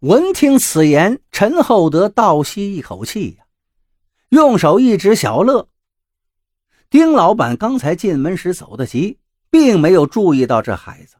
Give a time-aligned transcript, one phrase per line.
[0.00, 3.44] 闻听此言，陈厚德倒吸一口气呀，
[4.28, 5.70] 用手一指小乐。
[6.90, 11.16] 丁老板刚才进门时走得急，并没有注意到这孩子，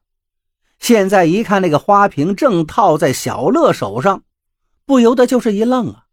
[0.78, 4.24] 现在一看那个花瓶正套在小乐手上，
[4.84, 6.04] 不由得就是一愣啊。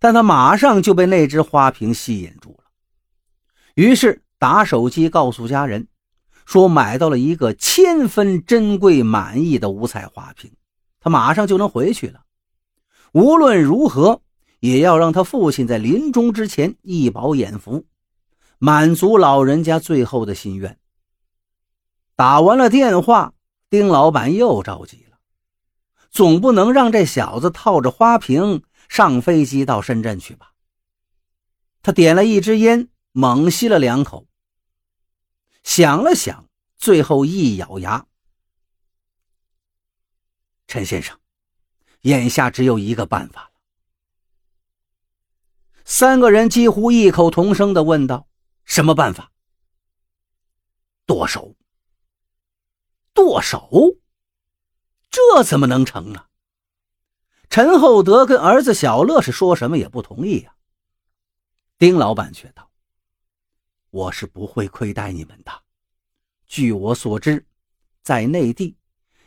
[0.00, 2.64] 但他马上就被那只花瓶吸引住了，
[3.76, 5.86] 于是打手机告诉家人，
[6.44, 10.50] 说买到了一个千分珍贵满意的五彩花瓶。
[11.02, 12.22] 他马上就能回去了。
[13.12, 14.22] 无论如何，
[14.60, 17.84] 也要让他父亲在临终之前一饱眼福，
[18.58, 20.78] 满足老人家最后的心愿。
[22.14, 23.34] 打完了电话，
[23.68, 25.18] 丁老板又着急了，
[26.10, 30.52] 总不能让这小子套着花瓶上飞机到深圳去吧？
[31.82, 34.28] 他点了一支烟，猛吸了两口，
[35.64, 36.46] 想了想，
[36.78, 38.06] 最后一咬牙。
[40.72, 41.20] 陈先生，
[42.00, 43.50] 眼下只有一个办法了。
[45.84, 48.26] 三个人几乎异口同声的问道
[48.64, 49.30] ：“什么办法？”
[51.04, 51.54] 剁手。
[53.12, 53.68] 剁手？
[55.10, 56.24] 这怎么能成呢？
[57.50, 60.56] 陈厚德跟儿子小乐是说什么也不同意呀。
[61.76, 62.70] 丁老板却道
[63.92, 65.52] ：“我是不会亏待你们的。
[66.46, 67.46] 据我所知，
[68.00, 68.74] 在内地。”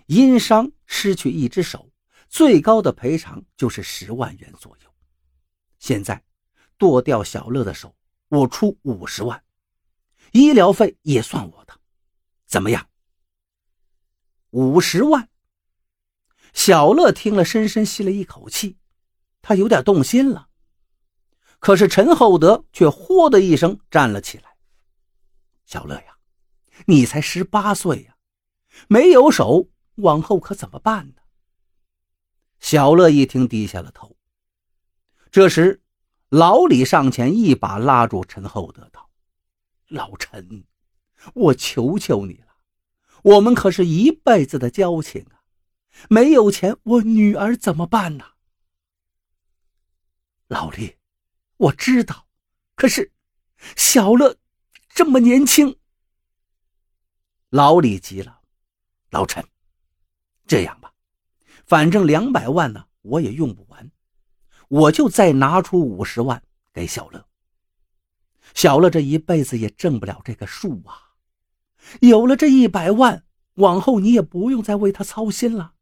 [0.07, 1.91] 因伤失去一只手，
[2.29, 4.93] 最高的赔偿就是十万元左右。
[5.79, 6.23] 现在
[6.77, 7.95] 剁掉小乐的手，
[8.29, 9.43] 我出五十万，
[10.31, 11.73] 医疗费也算我的，
[12.45, 12.87] 怎么样？
[14.51, 15.29] 五十万。
[16.53, 18.77] 小乐听了，深深吸了一口气，
[19.41, 20.49] 他有点动心了。
[21.59, 24.55] 可是陈厚德却“呼”的一声站了起来
[25.65, 26.17] ：“小乐呀，
[26.85, 28.15] 你才十八岁呀，
[28.87, 31.21] 没有手。”往后可怎么办呢？
[32.59, 34.15] 小乐一听，低下了头。
[35.29, 35.81] 这时，
[36.29, 39.09] 老李上前一把拉住陈厚德，道
[39.87, 40.65] ：“老陈，
[41.33, 42.55] 我求求你了，
[43.21, 45.43] 我们可是一辈子的交情啊！
[46.09, 48.25] 没有钱，我女儿怎么办呢？”
[50.47, 50.97] 老李，
[51.57, 52.27] 我知道，
[52.75, 53.11] 可是
[53.75, 54.37] 小乐
[54.89, 55.77] 这么年轻。
[57.49, 58.41] 老李急了
[59.11, 59.45] ：“老陈。”
[60.47, 60.93] 这样吧，
[61.65, 63.91] 反正两百万呢，我也用不完，
[64.67, 66.41] 我就再拿出五十万
[66.71, 67.25] 给小乐。
[68.53, 71.15] 小乐这一辈子也挣不了这个数啊，
[71.99, 73.25] 有了这一百万，
[73.55, 75.73] 往后你也不用再为他操心了。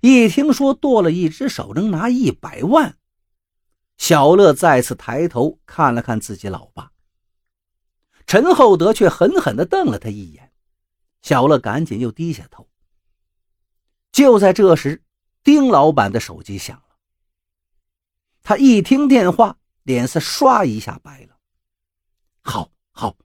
[0.00, 2.96] 一听说剁了一只手能拿一百万，
[3.96, 6.92] 小乐再次抬头看了看自己老爸，
[8.26, 10.52] 陈厚德却狠狠地瞪了他一眼，
[11.22, 12.68] 小乐赶紧又低下头。
[14.14, 15.02] 就在这时，
[15.42, 16.96] 丁老板的手机响了。
[18.44, 21.36] 他一听电话，脸色唰一下白了。
[22.40, 23.16] 好，好，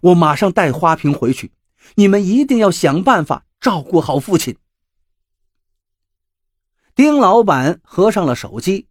[0.00, 1.52] 我马上带花瓶回去。
[1.94, 4.58] 你们一定要想办法照顾好父亲。
[6.96, 8.88] 丁老板合上了手机，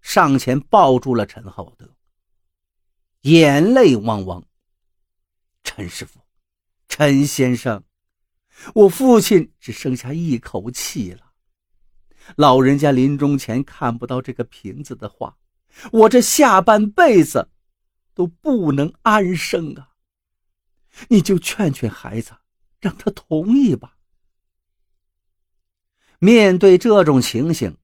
[0.00, 1.94] 上前抱住了陈厚德，
[3.20, 4.42] 眼泪汪汪。
[5.62, 6.20] 陈师傅，
[6.88, 7.84] 陈先生。
[8.74, 11.32] 我父亲只剩下一口气了，
[12.36, 15.36] 老人家临终前看不到这个瓶子的话，
[15.92, 17.50] 我这下半辈子
[18.14, 19.90] 都不能安生啊！
[21.08, 22.32] 你就劝劝孩子，
[22.80, 23.96] 让他同意吧。
[26.18, 27.76] 面对这种情形，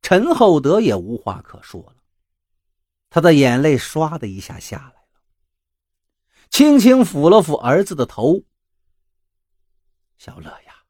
[0.00, 1.96] 陈厚德也无话可说了，
[3.10, 5.08] 他的眼泪唰的一下下来了，
[6.48, 8.42] 轻轻抚了抚儿子的头。
[10.18, 10.82] 小乐呀，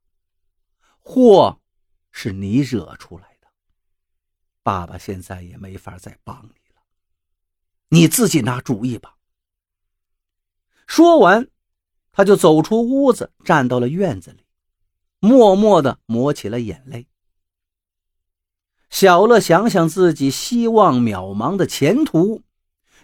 [0.99, 1.61] 祸
[2.11, 3.49] 是你惹出来的，
[4.63, 6.83] 爸爸现在也没法再帮你了，
[7.89, 9.17] 你自己拿主意吧。
[10.87, 11.49] 说完，
[12.13, 14.47] 他就走出屋子，站到了院子里，
[15.19, 17.09] 默默的抹起了眼泪。
[18.89, 22.45] 小乐想想自己希望渺茫的前途，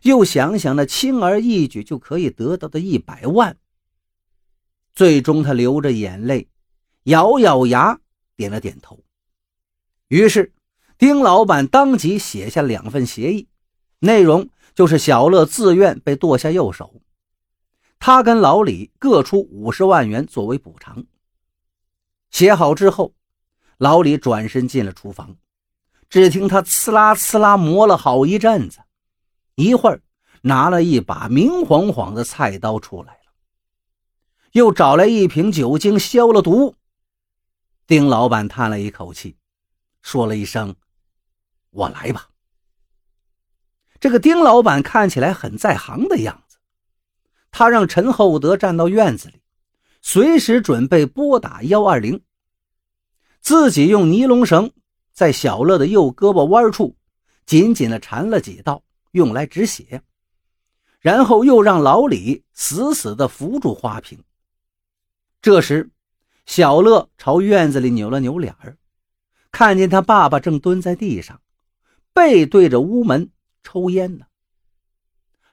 [0.03, 3.59] 又想想那轻而易举就可以得到的一百万。
[4.95, 6.49] 最终，他流着眼泪，
[7.05, 7.99] 咬咬牙，
[8.37, 9.03] 点了点头。
[10.09, 10.53] 于是，
[10.99, 13.49] 丁老板当即写下两份协议，
[14.01, 17.01] 内容就是小乐自愿被剁下右手，
[17.99, 21.05] 他跟老李各出五十万元作为补偿。
[22.31, 23.15] 写好之后，
[23.79, 25.37] 老李转身进了厨房，
[26.11, 28.81] 只听他呲啦呲啦磨了好一阵子，
[29.55, 30.03] 一会儿
[30.43, 33.22] 拿了一把明晃晃的菜刀出来。
[34.53, 36.77] 又找来一瓶酒精消了毒。
[37.87, 39.37] 丁老板叹了一口气，
[40.01, 40.77] 说了一声
[41.71, 42.29] ：“我来吧。”
[43.99, 46.59] 这个丁老板看起来很在行的样子，
[47.51, 49.41] 他让陈厚德站到院子里，
[50.01, 52.23] 随时准备拨打幺二零。
[53.41, 54.73] 自己用尼龙绳
[55.13, 56.97] 在小乐的右胳膊弯处
[57.47, 58.83] 紧紧的缠了几道，
[59.13, 60.03] 用来止血。
[61.01, 64.23] 然后又让老李死死的扶住花瓶。
[65.43, 65.91] 这时，
[66.47, 68.79] 小乐朝院子里扭了扭脸儿，
[69.51, 71.43] 看见他爸爸正蹲在地上，
[72.15, 73.31] 背对着屋门。
[73.65, 74.27] 抽烟呢。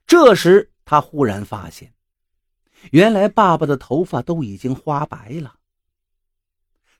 [0.05, 1.93] 这时，他忽然发现，
[2.91, 5.55] 原来爸爸的头发都已经花白了。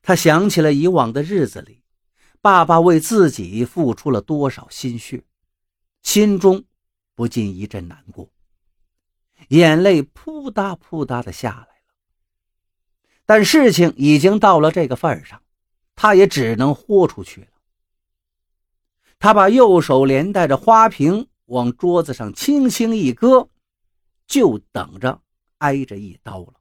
[0.02, 1.82] 他想起了以往的日子里，
[2.40, 5.24] 爸爸为自己付出了多少心血，
[6.02, 6.64] 心中
[7.14, 8.32] 不禁一阵难过，
[9.48, 11.69] 眼泪扑嗒扑嗒的下来。
[13.30, 15.40] 但事情已经到了这个份儿上，
[15.94, 17.46] 他也只能豁出去了。
[19.20, 23.48] 他把右手连带着花瓶往桌子上轻轻一搁，
[24.26, 25.22] 就等着
[25.58, 26.54] 挨着一刀了。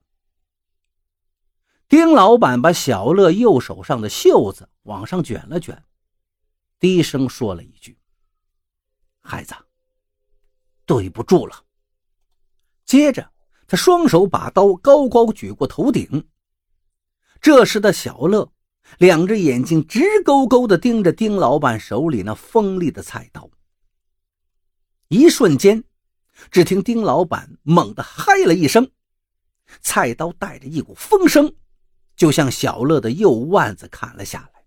[1.88, 5.84] 丁老板把小乐右手上的袖子往上卷了卷，
[6.78, 7.98] 低声说了一句
[9.22, 9.56] ：“孩子，
[10.86, 11.64] 对不住了。”
[12.86, 13.28] 接着，
[13.66, 16.30] 他双手把刀高高举过头顶。
[17.42, 18.52] 这时的小乐。
[18.98, 23.48] 两只眼睛直勾勾地盯着丁老板手里那锋利的菜刀。
[25.10, 25.84] 一瞬间，
[26.50, 28.90] 只听丁老板猛地嗨了一声，
[29.80, 31.54] 菜刀带着一股风声，
[32.16, 34.64] 就向小乐的右腕子砍了下来。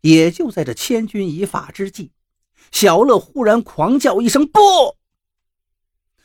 [0.00, 2.12] 也就在这千钧一发之际，
[2.72, 4.60] 小乐忽然狂叫一声“不”，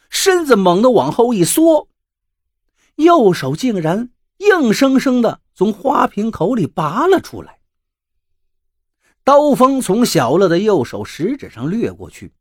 [0.10, 1.90] 身子猛地往后一缩，
[2.96, 5.42] 右手竟然硬生生的。
[5.58, 7.62] 从花瓶口里拔了出来，
[9.24, 12.34] 刀锋从小乐的右手食指上掠过去，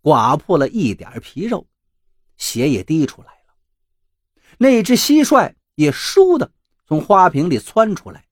[0.00, 1.66] 刮破了一点皮肉，
[2.36, 3.54] 血也滴出来了。
[4.58, 6.52] 那只蟋蟀也倏地
[6.86, 8.24] 从花瓶里窜出来，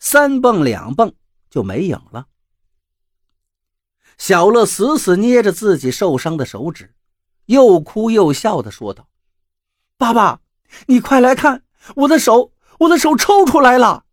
[0.00, 1.14] 三蹦两蹦
[1.48, 2.26] 就没影了。
[4.18, 6.92] 小乐死死捏着自己受伤的手指，
[7.46, 9.08] 又哭又笑的说道
[9.96, 10.40] ：“爸爸，
[10.86, 11.63] 你快来看，
[11.96, 14.04] 我的手！”我的手抽出来了。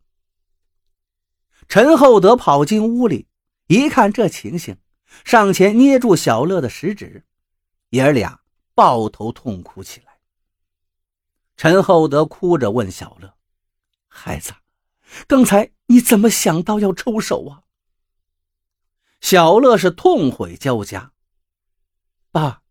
[1.67, 3.27] 陈厚德跑进屋里，
[3.65, 4.77] 一看这情形，
[5.25, 7.25] 上前捏住小乐的食指，
[7.89, 8.41] 爷儿俩
[8.75, 10.19] 抱头痛哭起来。
[11.57, 13.35] 陈厚德哭着问小乐
[14.07, 14.53] ：“孩子，
[15.27, 17.63] 刚才你怎么想到要抽手啊？”
[19.21, 21.13] 小乐是痛悔交加
[22.31, 22.61] ：“爸，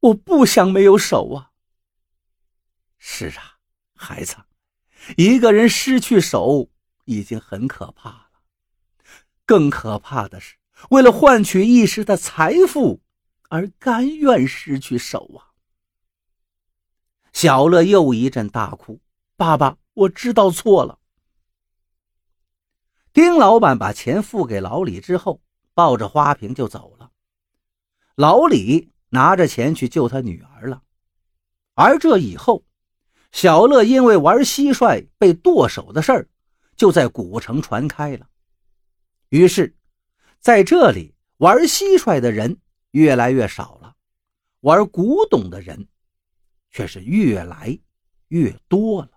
[0.00, 1.52] 我不想没有手啊。
[2.98, 3.57] ”“是啊，
[3.98, 4.36] 孩子。”
[5.16, 6.68] 一个人失去手
[7.04, 8.30] 已经很可怕了，
[9.46, 10.56] 更可怕的是，
[10.90, 13.00] 为了换取一时的财富
[13.48, 15.54] 而甘愿失去手啊！
[17.32, 19.00] 小乐又一阵大哭
[19.36, 20.98] ：“爸爸，我知道错了。”
[23.14, 25.40] 丁老板把钱付给老李之后，
[25.72, 27.12] 抱着花瓶就走了。
[28.16, 30.82] 老李拿着钱去救他女儿了，
[31.74, 32.64] 而这以后。
[33.32, 36.28] 小乐因为玩蟋蟀被剁手的事儿，
[36.76, 38.28] 就在古城传开了。
[39.28, 39.76] 于是，
[40.40, 42.58] 在这里玩蟋蟀的人
[42.92, 43.94] 越来越少了，
[44.60, 45.86] 玩古董的人
[46.70, 47.78] 却是越来
[48.28, 49.10] 越多了。